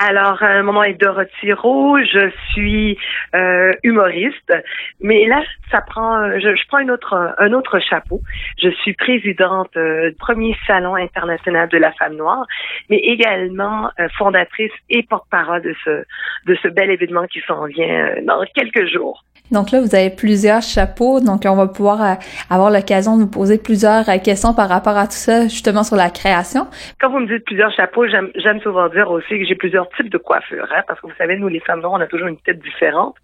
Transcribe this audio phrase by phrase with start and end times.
[0.00, 2.96] Alors, euh, mon nom est Dorothy Roux, je suis
[3.34, 4.52] euh, humoriste,
[5.00, 5.42] mais là,
[5.72, 8.20] ça prend, euh, je, prends une autre, un autre chapeau.
[8.62, 12.46] Je suis présidente du premier salon international de la femme noire,
[12.88, 16.04] mais également fondatrice et porte-parole de ce,
[16.46, 19.24] de ce bel événement qui s'en vient dans quelques jours.
[19.50, 22.14] Donc là, vous avez plusieurs chapeaux, donc on va pouvoir euh,
[22.50, 25.96] avoir l'occasion de vous poser plusieurs euh, questions par rapport à tout ça, justement sur
[25.96, 26.66] la création.
[27.00, 30.18] Quand vous me dites plusieurs chapeaux, j'aime souvent dire aussi que j'ai plusieurs types de
[30.18, 32.60] coiffures, hein, parce que vous savez, nous les femmes noires, on a toujours une tête
[32.60, 33.14] différente.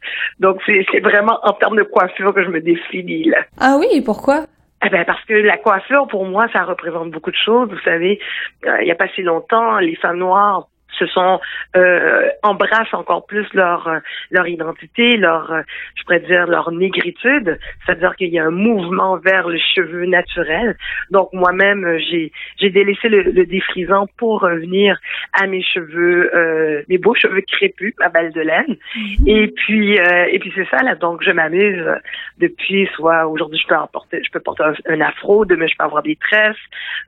[0.41, 3.38] Donc c'est vraiment en termes de coiffure que je me définis là.
[3.61, 4.47] Ah oui, pourquoi?
[4.84, 7.70] Eh ben parce que la coiffure, pour moi, ça représente beaucoup de choses.
[7.70, 8.19] Vous savez,
[8.66, 11.40] euh, il n'y a pas si longtemps, les femmes noires se sont
[11.76, 13.90] euh, embrassent encore plus leur
[14.30, 15.52] leur identité, leur
[15.94, 20.77] je pourrais dire leur négritude, c'est-à-dire qu'il y a un mouvement vers le cheveu naturel.
[21.10, 24.98] Donc moi-même j'ai j'ai délaissé le, le, défrisant pour revenir
[25.32, 28.76] à mes cheveux euh, mes beaux cheveux crépus, ma balle de laine.
[28.97, 29.28] Mhm.
[29.28, 31.84] Et puis euh, et puis c'est ça là donc je m'amuse
[32.38, 35.84] depuis soit aujourd'hui je peux en porter je peux porter un, afro, demain je peux
[35.84, 36.56] avoir des tresses.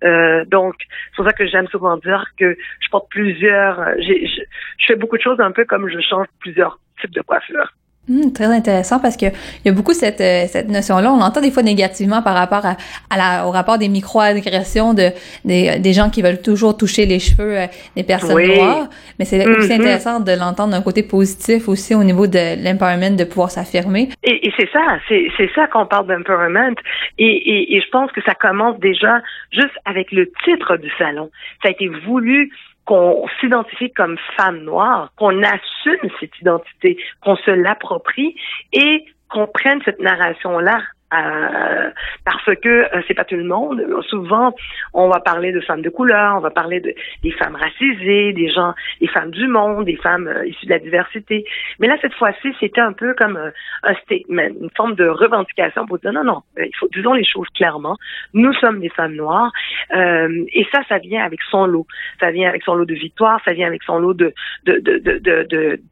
[0.05, 4.42] Euh, donc c'est pour ça que j'aime souvent dire que je porte plusieurs euh, je,
[4.86, 7.72] fais beaucoup de choses un peu comme je change plusieurs types de coiffures.
[8.08, 11.12] Hmm, très intéressant parce que il y a beaucoup cette euh, cette notion-là.
[11.12, 12.77] On l'entend des fois négativement par rapport à,
[13.16, 15.10] la, au rapport des micro-agressions de
[15.44, 18.86] des, gens qui veulent toujours toucher les cheveux euh, des personnes noires.
[19.18, 19.80] Mais c'est aussi mm-hmm.
[19.80, 24.11] intéressant de l'entendre d'un côté positif aussi au niveau de l'empowerment de pouvoir s'affirmer.
[24.22, 26.77] Et, c'est ça, c'est c'est ça qu'on parle d'empowerment.
[27.18, 31.28] Et, et, et je pense que ça commence déjà juste avec le titre du salon.
[31.61, 32.52] Ça a été voulu
[32.87, 38.37] qu'on s'identifie comme femme noire, qu'on assume cette identité, qu'on se l'approprie
[38.73, 40.79] et qu'on prenne cette narration-là
[41.14, 41.90] euh,
[42.24, 43.80] parce que euh, c'est pas tout le monde.
[44.08, 44.52] Souvent,
[44.92, 48.50] on va parler de femmes de couleur, on va parler de des femmes racisées, des
[48.50, 51.45] gens, des femmes du monde, des femmes euh, issues de la diversité.
[51.78, 53.39] Mais là, cette fois-ci, c'était un peu comme
[53.84, 57.48] un statement, une forme de revendication pour dire non, non, il faut disons les choses
[57.55, 57.96] clairement.
[58.34, 59.52] Nous sommes des femmes noires,
[59.92, 61.86] et ça, ça vient avec son lot.
[62.18, 64.34] Ça vient avec son lot de victoires, ça vient avec son lot de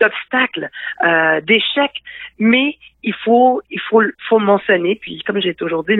[0.01, 0.69] d'obstacles,
[1.45, 2.03] d'échecs,
[2.41, 5.97] mais il faut il faut faut mentionner puis comme j'ai toujours dit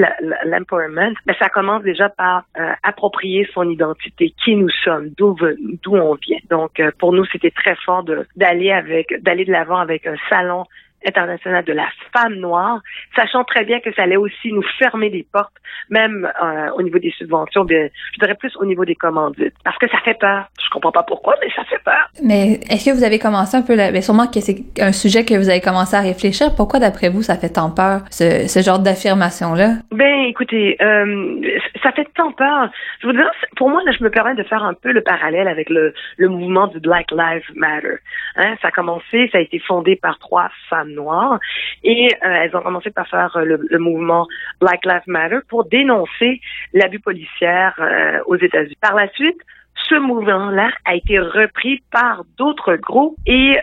[0.47, 5.37] l'empowerment mais ça commence déjà par euh, approprier son identité qui nous sommes d'où
[5.83, 6.39] d'où on vient.
[6.49, 8.03] Donc euh, pour nous c'était très fort
[8.35, 10.65] d'aller avec d'aller de l'avant avec un salon
[11.07, 12.81] international de la femme noire,
[13.17, 15.55] sachant très bien que ça allait aussi nous fermer des portes,
[15.91, 19.79] même euh, au niveau des subventions, bien, je dirais plus au niveau des commandites, parce
[19.79, 20.47] que ça fait peur.
[20.63, 22.09] Je comprends pas pourquoi, mais ça fait peur.
[22.23, 25.25] Mais est-ce que vous avez commencé un peu, là, mais sûrement que c'est un sujet
[25.25, 26.55] que vous avez commencé à réfléchir.
[26.57, 29.75] Pourquoi, d'après vous, ça fait tant peur, ce, ce genre d'affirmation-là?
[29.93, 31.41] Ben, écoutez, euh,
[31.83, 32.71] ça fait tant peur.
[33.01, 35.49] Je vous dire, pour moi, là, je me permets de faire un peu le parallèle
[35.49, 37.97] avec le, le mouvement du Black Lives Matter.
[38.37, 41.39] Hein, ça a commencé, ça a été fondé par trois femmes noires
[41.83, 44.27] et euh, elles ont commencé par faire euh, le, mouvement
[44.61, 46.41] Black Lives Matter pour dénoncer
[46.73, 48.77] l'abus policière euh, aux États-Unis.
[48.81, 49.39] Par la suite,
[49.89, 53.57] ce mouvement-là a été repris par d'autres groupes et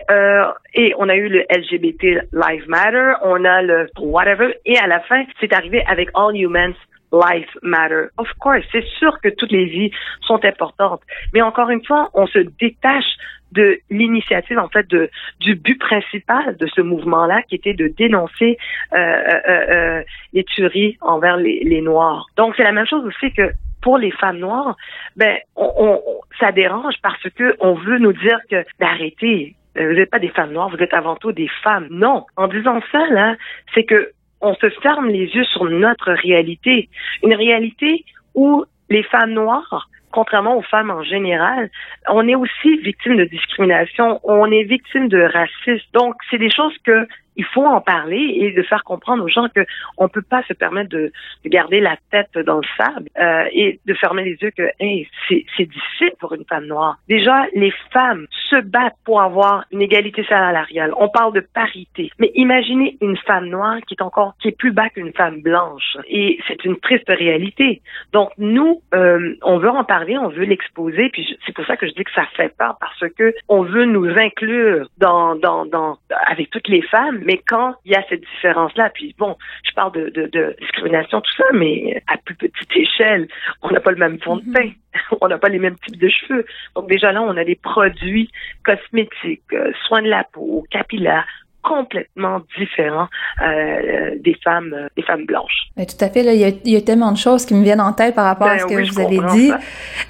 [0.74, 5.00] et on a eu le LGBT Lives Matter, on a le whatever et à la
[5.00, 6.74] fin c'est arrivé avec All Humans
[7.12, 8.06] Life Matter.
[8.18, 9.90] Of course, c'est sûr que toutes les vies
[10.22, 11.02] sont importantes,
[11.34, 13.16] mais encore une fois, on se détache
[13.52, 18.56] de l'initiative, en fait, de, du but principal de ce mouvement-là, qui était de dénoncer
[18.92, 20.02] euh, euh, euh,
[20.32, 22.26] les tueries envers les, les Noirs.
[22.36, 23.52] Donc, c'est la même chose aussi que
[23.82, 24.76] pour les femmes noires,
[25.16, 26.00] ben, on,
[26.40, 30.28] ça dérange parce que on veut nous dire que, ben, arrêtez, vous n'êtes pas des
[30.28, 31.88] femmes noires, vous êtes avant tout des femmes.
[31.90, 32.24] Non.
[32.36, 33.36] En disant ça, là,
[33.74, 34.12] c'est que
[34.42, 36.88] on se ferme les yeux sur notre réalité.
[37.22, 38.04] Une réalité
[38.34, 41.70] où les femmes noires contrairement aux femmes en général,
[42.08, 45.86] on est aussi victime de discrimination, on est victime de racisme.
[45.94, 49.48] Donc, c'est des choses que il faut en parler et de faire comprendre aux gens
[49.54, 49.64] que
[49.96, 51.12] on peut pas se permettre de,
[51.44, 55.08] de garder la tête dans le sable euh, et de fermer les yeux que hey,
[55.28, 56.98] c'est, difficile pour une femme noire.
[57.08, 60.92] Déjà, les femmes se battent pour avoir une égalité salariale.
[60.98, 64.72] On parle de parité, mais imaginez une femme noire qui est encore qui est plus
[64.72, 67.80] bas qu'une femme blanche et c'est une triste réalité.
[68.12, 71.86] Donc nous, euh, on veut en parler, on veut l'exposer, puis c'est pour ça que
[71.86, 75.96] je dis que ça fait peur parce que on veut nous inclure dans dans dans
[76.26, 79.92] avec toutes les femmes mais quand il y a cette différence-là, puis bon, je parle
[79.92, 83.28] de, de, de, discrimination, tout ça, mais à plus petite échelle,
[83.62, 84.54] on n'a pas le même fond de mhm.
[84.54, 84.70] teint,
[85.20, 86.44] on n'a pas les mêmes types de cheveux.
[86.74, 88.30] Donc déjà là, on a des produits
[88.64, 91.26] cosmétiques, euh, soins de la peau, capillaires,
[91.62, 93.06] complètement différent
[93.44, 95.68] euh, des femmes euh, des femmes blanches.
[95.76, 97.54] Mais tout à fait, là, il, y a, il y a tellement de choses qui
[97.54, 99.48] me viennent en tête par rapport à Ben ce que oui, vous avez dit.
[99.48, 99.58] ça.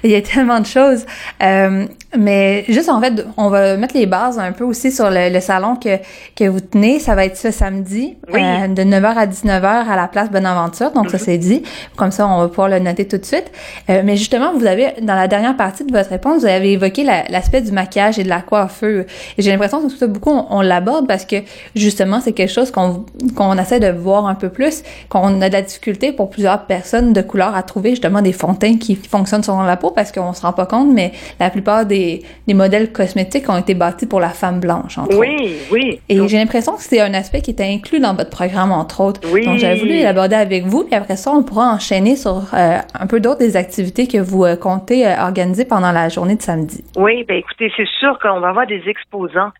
[0.03, 1.05] Il y a tellement de choses.
[1.41, 1.85] Euh,
[2.17, 5.39] mais juste en fait, on va mettre les bases un peu aussi sur le, le
[5.39, 5.97] salon que,
[6.35, 6.99] que vous tenez.
[6.99, 8.39] Ça va être ce samedi, Oui.
[8.43, 10.91] euh, de 9h à 19h à la place Bonaventure.
[10.91, 11.23] Donc ça Mhm.
[11.23, 11.63] c'est dit.
[11.95, 13.51] Comme ça, on va pouvoir le noter tout de suite.
[13.89, 17.03] Euh, mais justement, vous avez, dans la dernière partie de votre réponse, vous avez évoqué
[17.03, 19.05] la- l'aspect du maquillage et de la coiffure.
[19.37, 21.37] Et j'ai l'impression que tout ça, beaucoup, on, on l'aborde parce que
[21.75, 23.05] justement, c'est quelque chose qu'on
[23.35, 27.13] qu'on essaie de voir un peu plus, qu'on a de la difficulté pour plusieurs personnes
[27.13, 30.11] de couleur à trouver justement des fonds de teint qui fonctionnent selon la peau parce
[30.11, 34.05] qu'on se rend pas compte, mais la plupart des, des modèles cosmétiques ont été bâtis
[34.05, 35.19] pour la femme blanche, entre autres.
[35.19, 35.99] Oui, oui.
[36.09, 39.21] Et j'ai l'impression que c'est un aspect qui était inclus dans votre programme, entre autres.
[39.31, 39.45] Oui.
[39.45, 43.07] Donc, j'avais voulu l'aborder avec vous, puis après ça, on pourra enchaîner sur euh, un
[43.07, 46.83] peu d'autres des activités que vous euh, comptez euh, organiser pendant la journée de samedi.
[46.97, 49.51] Oui, ben écoutez, c'est sûr qu'on va avoir des exposants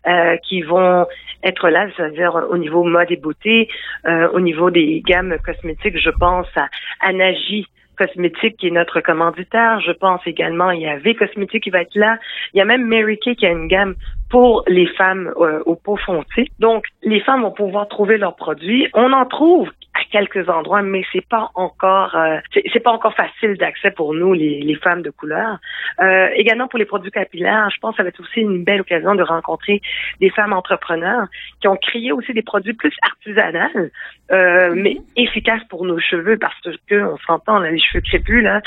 [0.48, 1.06] qui vont
[1.42, 3.68] être là, c'est-à-dire au niveau mode et beauté,
[4.06, 6.68] euh, au niveau des gammes cosmétiques, je pense à
[7.00, 7.66] Anaji
[7.96, 9.80] Cosmétique qui est notre commanditaire.
[9.80, 12.18] Je pense également il y a V Cosmétique qui va être là.
[12.52, 13.94] Il y a même Mary Kay qui a une gamme
[14.30, 16.50] pour les femmes euh, au peau foncé.
[16.58, 18.88] Donc les femmes vont pouvoir trouver leurs produits.
[18.94, 19.70] On en trouve
[20.16, 22.38] quelques endroits, mais c'est pas encore euh,
[22.72, 25.58] c'est pas encore facile d'accès pour nous les, les femmes de couleur.
[26.00, 28.82] Euh, également pour les produits capillaires, je pense que ça va être aussi une belle
[28.82, 29.76] occasion de rencontrer
[30.20, 31.26] des femmes entrepreneurs
[31.60, 33.88] qui ont créé aussi des produits plus artisanaux,
[34.30, 36.54] euh, mais efficaces pour nos cheveux parce
[36.88, 38.60] que on s'entend les cheveux crépus là.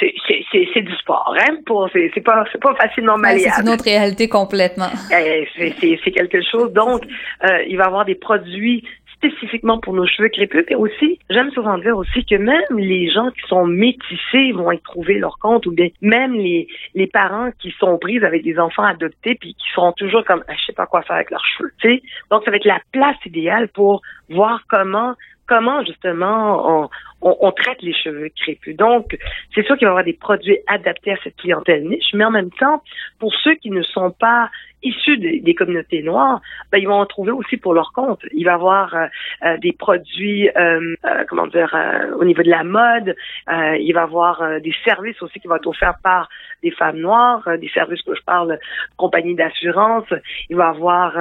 [0.00, 1.52] C'est, c'est, c'est, c'est du sport, hein?
[1.66, 3.54] Pour, c'est, c'est pas, c'est pas facilement Ouais, malléable.
[3.56, 4.90] c'est une autre réalité complètement.
[5.16, 6.72] Eh, c'est, c'est, c'est quelque chose.
[6.72, 7.02] Donc,
[7.44, 8.82] euh, il va y avoir des produits
[9.30, 13.30] spécifiquement pour nos cheveux crépus, mais aussi, j'aime souvent dire aussi que même les gens
[13.30, 17.74] qui sont métissés vont y trouver leur compte, ou bien même les, les parents qui
[17.78, 20.86] sont pris avec des enfants adoptés, puis qui seront toujours comme, Ah, je sais pas
[20.86, 22.02] quoi faire avec leurs cheveux, tu sais.
[22.30, 25.14] Donc, ça va être la place idéale pour voir comment
[25.46, 26.88] comment justement on,
[27.20, 28.76] on traite les cheveux crépus.
[28.76, 29.18] Donc,
[29.54, 32.30] c'est sûr qu'il va y avoir des produits adaptés à cette clientèle niche, mais en
[32.30, 32.82] même temps,
[33.18, 34.50] pour ceux qui ne sont pas
[34.84, 36.40] issus des, communautés noires,
[36.70, 38.20] ben, ils vont en trouver aussi pour leur compte.
[38.32, 39.06] Il va y avoir euh,
[39.44, 43.16] euh, des produits, euh, euh, comment dire, euh, au niveau de la mode.
[43.50, 46.28] Euh, il va y avoir des services aussi qui vont être offerts par
[46.62, 48.58] des femmes noires, des services que je parle,
[48.96, 50.06] compagnie d'assurance.
[50.48, 51.12] Il va y avoir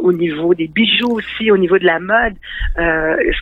[0.00, 2.34] au niveau des bijoux aussi, au niveau de la mode,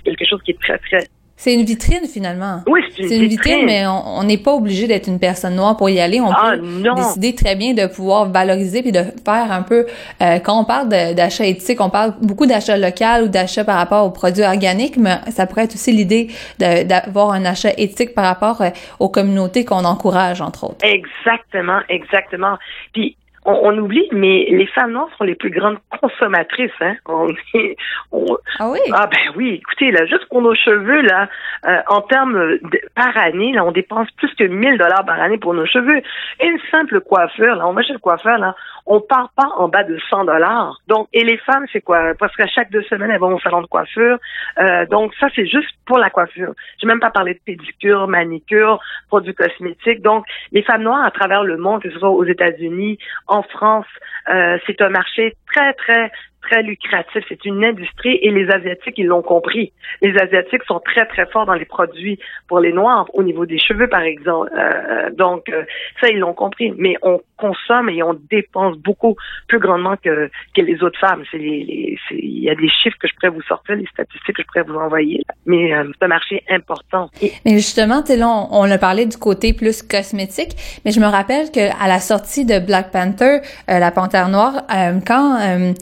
[0.05, 1.05] quelque chose qui est très, très...
[1.37, 2.63] C'est une vitrine finalement.
[2.69, 5.77] Oui, c'est une, C'est une vitrine, mais on n'est pas obligé d'être une personne noire
[5.77, 6.21] pour y aller.
[6.21, 6.95] On Ah peut non!
[6.95, 9.85] décider très bien de pouvoir valoriser puis de faire un peu.
[10.23, 14.07] euh, quand on parle d'achat éthique, on parle beaucoup d'achat local ou d'achat par rapport
[14.07, 16.29] aux produits organiques, mais ça pourrait être aussi l'idée
[16.59, 18.71] d'avoir un achat éthique par rapport euh,
[19.01, 20.85] aux communautés qu'on encourage, entre autres.
[20.85, 22.57] Exactement, exactement.
[22.93, 26.71] Puis on, on oublie, mais les femmes noires sont les plus grandes consommatrices.
[26.81, 26.97] Hein?
[27.07, 27.77] On est-
[28.13, 28.79] on- Ah oui?
[28.93, 31.29] ah ben oui, écoutez, là, juste pour nos cheveux, là,
[31.67, 35.39] euh, en termes de, par année, là, on dépense plus que 1000 dollars par année
[35.39, 36.01] pour nos cheveux.
[36.43, 38.55] Une simple coiffure, là, on va chez le coiffeur, là,
[38.87, 40.79] on part pas en bas de 100 dollars.
[40.89, 42.13] Donc, et les femmes, c'est quoi?
[42.19, 44.19] Parce qu'à chaque deux semaines, elles vont au salon de coiffure.
[44.59, 46.53] Euh, donc, ça, c'est juste pour la coiffure.
[46.81, 50.03] J'ai même pas parlé de pédicure, manicure, produits cosmétiques.
[50.03, 52.99] Donc, les femmes noires à travers le monde, que ce soit aux États-Unis,
[53.35, 53.87] en France,
[54.29, 56.13] euh, c'est un marché très, très,
[56.49, 57.23] très lucratif.
[57.29, 59.73] C'est une industrie et les Asiatiques, ils l'ont compris.
[60.03, 63.59] Les Asiatiques sont très, très forts dans les produits pour les Noirs, au niveau des
[63.59, 64.51] cheveux, par exemple.
[64.57, 65.65] Euh, donc, euh,
[66.01, 66.73] ça, ils l'ont compris.
[66.77, 69.15] Mais on consomme et on dépense beaucoup
[69.49, 71.23] plus grandement que, que les autres femmes.
[71.31, 74.37] C'est les, les- il y a des chiffres que je pourrais vous sortir, des statistiques
[74.37, 75.23] que je pourrais vous envoyer.
[75.47, 77.11] Mais euh, c'est un marché important.
[77.23, 80.53] Et Mais justement, là, on, on a parlé du côté plus cosmétique,
[80.85, 83.39] mais je me rappelle que à la sortie de Black Panther,
[83.71, 85.73] euh, la Panthère Noire, euh, quand euh,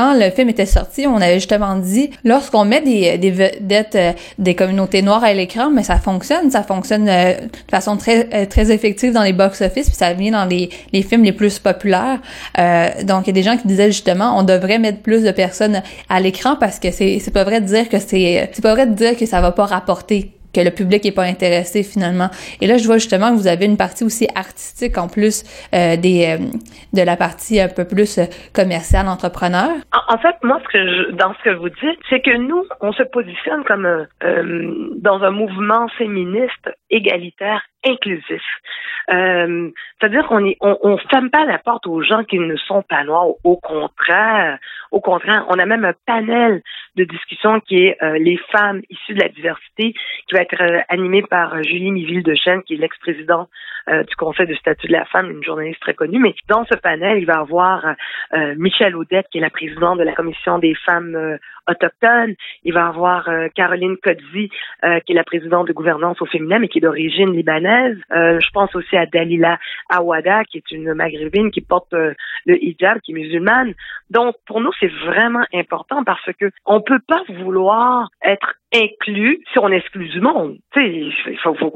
[0.00, 4.12] quand le film était sorti, on avait justement dit, lorsqu'on met des, des vedettes euh,
[4.38, 8.46] des communautés noires à l'écran, mais ça fonctionne, ça fonctionne euh, de façon très euh,
[8.46, 12.18] très effective dans les box-office, puis ça vient dans les, les films les plus populaires.
[13.04, 15.82] Donc, il y a des gens qui disaient justement, on devrait mettre plus de personnes
[16.08, 18.94] à l'écran parce que c'est pas vrai de dire que c'est c'est pas vrai de
[18.94, 22.30] dire que ça va pas rapporter que le public est pas intéressé finalement.
[22.60, 25.96] Et là, je vois justement que vous avez une partie aussi artistique en plus euh,
[25.96, 26.44] des euh,
[26.92, 29.70] de la partie un peu plus euh, commerciale entrepreneur.
[29.92, 32.64] En, en fait, moi, ce que je, dans ce que vous dites, c'est que nous,
[32.80, 38.42] on se positionne comme euh, euh, dans un mouvement féministe égalitaire inclusif.
[39.10, 42.82] Euh, C'est-à-dire qu'on est, on, on ferme pas la porte aux gens qui ne sont
[42.82, 43.28] pas noirs.
[43.42, 44.58] Au contraire,
[44.90, 46.62] au contraire, on a même un panel
[46.96, 49.94] de discussion qui est euh, les femmes issues de la diversité,
[50.26, 53.48] qui va être euh, animé par euh, Julie Miville de Chêne, qui est l'ex-présidente
[54.08, 56.20] du Conseil du statut de la femme, une journaliste très connue.
[56.20, 57.96] Mais dans ce panel, il va y avoir
[58.56, 62.34] Michel Audette, qui est la présidente de la Commission des femmes autochtones.
[62.62, 66.79] Il va avoir Caroline Kodzi, qui est la présidente de gouvernance au féminin, mais qui
[66.80, 67.98] d'origine libanaise.
[68.10, 69.58] je pense aussi à Dalila
[69.88, 73.74] Awada, qui est une maghrébine qui porte le hijab, qui est musulmane.
[74.10, 79.58] Donc, pour nous, c'est vraiment important parce que on peut pas vouloir être inclus si
[79.58, 80.58] on exclut du monde.
[81.42, 81.74] Faut,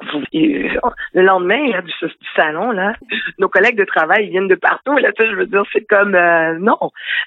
[1.13, 1.93] le lendemain là, du,
[2.37, 2.95] salon là,
[3.39, 4.97] nos collègues de travail viennent de partout.
[4.97, 6.79] Là, je veux dire, c'est comme euh, non.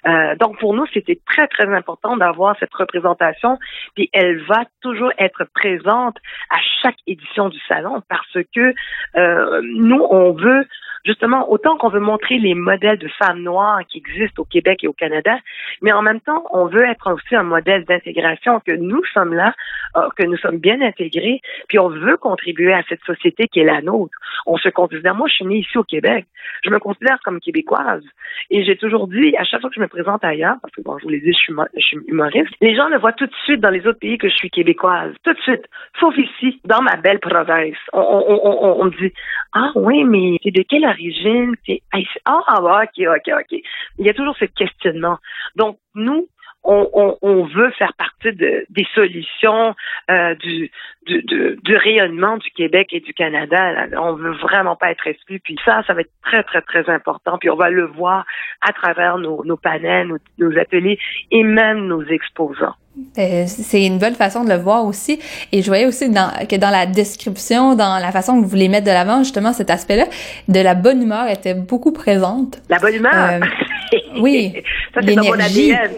[0.07, 3.57] Euh, donc pour nous, c'était très très important d'avoir cette représentation.
[3.95, 6.17] Puis elle va toujours être présente
[6.49, 7.59] à chaque édition du
[8.09, 8.73] parce que
[9.15, 10.65] euh, nous, on veut
[11.07, 14.87] justement, autant qu'on veut montrer les modèles de femmes noires qui existent au Québec et
[14.87, 15.37] au Canada,
[15.81, 19.53] mais en même temps, on veut être aussi un modèle d'intégration, que nous sommes là,
[19.95, 23.65] euh, que nous sommes bien intégrés, puis on veut contribuer à cette société qui est
[23.65, 24.13] la nôtre.
[24.45, 26.25] On se considère, moi je suis née ici au Québec,
[26.63, 28.03] je me considère comme québécoise,
[28.49, 30.97] et j'ai toujours dit, à chaque fois que je me présente ailleurs, parce que bon,
[30.97, 33.69] je vous l'ai dit, je suis, humoriste, les gens le voient tout de suite dans
[33.69, 35.63] les autres pays que je suis québécoise, tout de suite,
[35.99, 37.77] sauf ici, dans ma belle province.
[37.93, 39.13] On, on me dit,
[39.53, 41.55] ah oui, mais c'est de quelle origine?
[42.25, 43.59] Ah, ok, ok, ok.
[43.99, 45.17] Il y a toujours ce questionnement.
[45.55, 46.27] Donc, nous,
[46.63, 49.73] on, veut faire partie de, des solutions
[50.11, 50.71] euh, du,
[51.05, 53.87] du, rayonnement du Québec et du Canada.
[53.97, 55.39] On veut vraiment pas être exclu.
[55.39, 57.37] Puis ça, ça va être très, très, très important.
[57.39, 58.25] Puis on va le voir
[58.61, 60.99] à travers nos, nos panels, nos, ateliers
[61.31, 62.75] et même nos exposants.
[63.19, 65.19] Euh, c'est une bonne façon de le voir aussi.
[65.51, 68.69] Et je voyais aussi dans, que dans la description, dans la façon que vous voulez
[68.69, 70.05] mettre de l'avant, justement, cet aspect-là,
[70.47, 72.59] de la bonne humeur était beaucoup présente.
[72.69, 73.13] La bonne humeur?
[73.13, 74.53] Euh, oui.
[74.93, 75.91] ça, c'est dans mon ADN.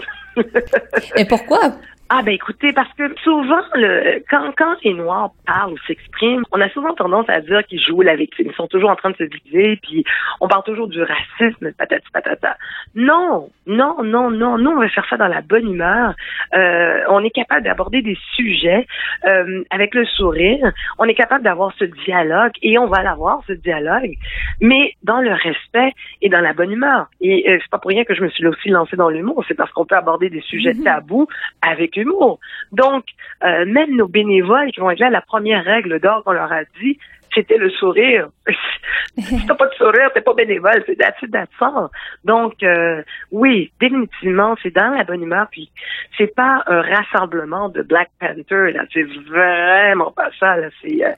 [1.16, 1.80] Et pourquoi?
[2.12, 6.60] Ah ben écoutez, parce que souvent, le, quand, quand les Noirs parlent ou s'expriment, on
[6.60, 8.48] a souvent tendance à dire qu'ils jouent la victime.
[8.50, 10.04] Ils sont toujours en train de se diviser, puis
[10.42, 12.58] on parle toujours du racisme, patati patata.
[12.96, 14.58] Non, non, non, non.
[14.58, 16.16] Nous, on va faire ça dans la bonne humeur.
[16.56, 18.88] Euh, on est capable d'aborder des sujets
[19.25, 20.72] euh, avec le sourire.
[20.98, 24.16] On est capable d'avoir ce dialogue, et on va l'avoir, ce dialogue,
[24.62, 27.06] mais dans le respect et dans la bonne humeur.
[27.22, 29.46] Et euh, c'est pas pour rien que je me suis aussi lancée dans l'humour.
[29.48, 30.84] C'est parce qu'on peut aborder des sujets mm-hmm.
[30.84, 31.28] tabous
[31.62, 31.99] avec
[32.72, 33.06] donc,
[33.44, 36.63] euh, même nos bénévoles qui vont être là, la première règle d'or qu'on leur a
[36.82, 36.98] dit,
[37.34, 38.30] c'était le sourire.
[39.18, 40.98] si t'as pas de sourire, t'es pas bénévole, c'est
[41.60, 41.90] ça.
[42.24, 45.70] Donc, euh, oui, définitivement, c'est dans la bonne humeur, puis
[46.18, 51.12] c'est pas un rassemblement de Black Panther, là, c'est vraiment pas ça, là, c'est, euh,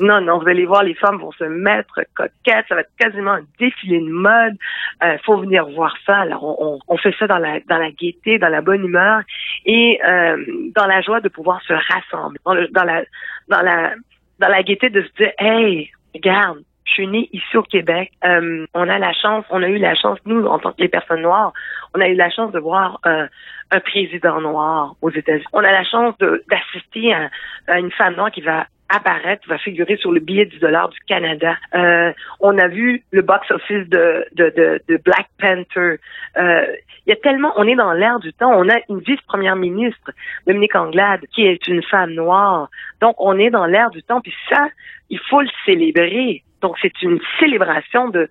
[0.00, 3.32] non, non, vous allez voir, les femmes vont se mettre coquettes, ça va être quasiment
[3.32, 4.56] un défilé de mode,
[5.02, 8.38] euh, faut venir voir ça, là, on, on, fait ça dans la, dans la gaieté,
[8.38, 9.22] dans la bonne humeur,
[9.64, 13.02] et euh, dans la joie de pouvoir se rassembler, dans, le, dans la,
[13.48, 13.92] dans la,
[14.38, 18.12] dans la gaieté de se dire, hey, regarde, je suis née ici au Québec.
[18.24, 20.88] Euh, on a la chance, on a eu la chance, nous, en tant que les
[20.88, 21.52] personnes noires,
[21.94, 23.26] on a eu la chance de voir euh,
[23.70, 25.44] un président noir aux États-Unis.
[25.52, 30.12] On a la chance d'assister à, une femme noire qui va apparaître, va figurer sur
[30.12, 31.56] le billet du dollar du Canada.
[31.74, 36.00] Euh, on a vu le box-office de, de, de, de, Black Panther.
[36.36, 36.66] Euh,
[37.06, 38.52] il y a tellement, on est dans l'ère du temps.
[38.52, 40.10] On a une vice-première ministre,
[40.46, 42.70] Dominique Anglade, qui est une femme noire.
[43.00, 44.20] Donc, on est dans l'ère du temps.
[44.20, 44.68] Puis ça,
[45.10, 46.42] il faut le célébrer.
[46.60, 48.28] Donc, c'est une célébration de,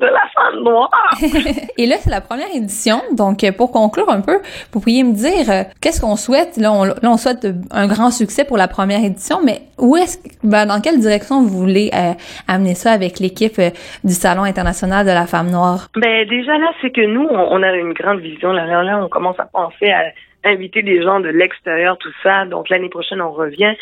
[0.00, 0.90] de la femme noire.
[1.78, 3.00] Et là, c'est la première édition.
[3.12, 4.38] Donc, euh, pour conclure un peu,
[4.72, 6.56] vous pourriez me dire euh, qu'est-ce qu'on souhaite?
[6.56, 10.18] Là on, là, on souhaite un grand succès pour la première édition, mais où est-ce,
[10.42, 12.12] ben, dans quelle direction vous voulez euh,
[12.48, 13.60] amener ça avec l'équipe
[14.04, 15.88] du Salon international de la femme noire?
[15.96, 18.52] Ben, déjà là, c'est que nous, on, a une grande vision.
[18.52, 20.04] Là, là, on commence à penser à
[20.44, 22.44] inviter des gens de l'extérieur, tout ça.
[22.46, 23.74] Donc, l'année prochaine, on revient.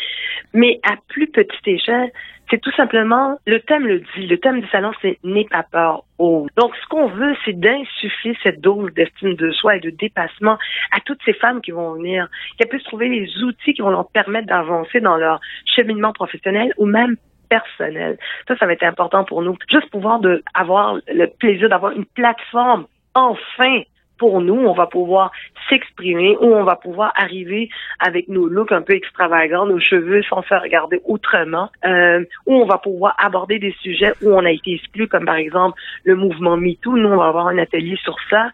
[0.53, 2.11] Mais à plus petite échelle,
[2.49, 6.03] c'est tout simplement, le thème le dit, le thème du salon, c'est N'aie pas peur,
[6.19, 6.47] oh.
[6.57, 10.57] Donc, ce qu'on veut, c'est d'insuffler cette dose d'estime de soi et de dépassement
[10.91, 14.09] à toutes ces femmes qui vont venir, qu'elles puissent trouver les outils qui vont leur
[14.09, 17.15] permettre d'avancer dans leur cheminement professionnel ou même
[17.49, 18.17] personnel.
[18.47, 19.57] Ça, ça va être important pour nous.
[19.69, 23.81] Juste pouvoir de avoir le plaisir d'avoir une plateforme enfin
[24.17, 25.31] pour nous, on va pouvoir
[25.69, 27.69] s'exprimer ou on va pouvoir arriver
[27.99, 32.65] avec nos looks un peu extravagants, nos cheveux sans se regarder autrement, euh, ou on
[32.65, 36.57] va pouvoir aborder des sujets où on a été exclu, comme par exemple le mouvement
[36.57, 36.95] MeToo.
[36.97, 38.51] Nous, on va avoir un atelier sur ça.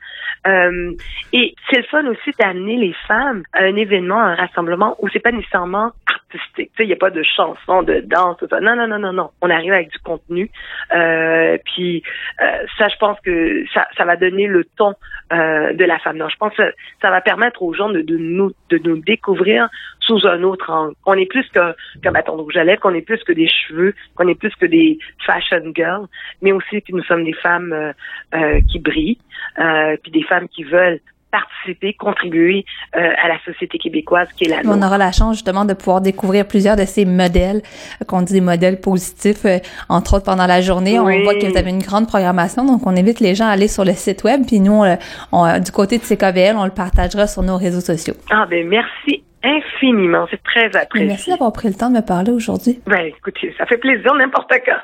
[0.48, 0.94] Euh,
[1.34, 5.20] et c'est le fun aussi d'amener les femmes à un événement, un rassemblement où c'est
[5.20, 5.92] pas nécessairement
[6.34, 6.72] artistique.
[6.80, 8.60] Il n'y a pas de chanson, de danse, tout ça.
[8.60, 9.30] Non, non, non, non, non.
[9.42, 10.50] On arrive avec du contenu.
[10.94, 12.04] Euh, puis
[12.42, 14.94] euh, ça, je pense que ça, ça va donner le ton
[15.34, 16.18] euh, de la femme.
[16.18, 19.70] Non, je pense que ça va permettre aux gens de, nous de nous découvrir
[20.00, 20.96] sous un autre angle.
[21.06, 23.94] On est plus qu'un bâton de rouge à lèvres, qu'on est plus que des cheveux,
[24.16, 26.08] qu'on est plus que des fashion girls,
[26.42, 27.94] mais aussi que nous sommes des femmes euh,
[28.36, 29.20] euh, qui brillent,
[29.60, 31.00] euh, puis des femmes qui veulent
[31.32, 34.78] participer, contribuer euh, à la société québécoise qui est la nôtre.
[34.78, 37.62] On aura la chance justement de pouvoir découvrir plusieurs de ces modèles,
[38.02, 39.58] euh, qu'on dit des modèles positifs, euh,
[39.90, 41.00] entre autres pendant la journée.
[41.00, 43.68] On voit que vous avez une grande programmation, donc on invite les gens à aller
[43.68, 44.84] sur le site web, puis nous,
[45.32, 48.14] on, du côté de CKVL, on le partagera sur nos réseaux sociaux.
[48.30, 51.08] Ah ben merci infiniment, c'est très apprécié.
[51.08, 52.80] Merci d'avoir pris le temps de me parler aujourd'hui.
[52.86, 54.78] Ben écoutez, ça fait plaisir n'importe quand.